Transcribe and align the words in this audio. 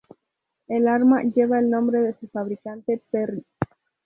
El 0.67 0.87
arma 0.87 1.21
lleva 1.21 1.59
el 1.59 1.69
nombre 1.69 1.99
de 1.99 2.13
su 2.13 2.27
fabricante, 2.27 3.03
Perry. 3.11 3.45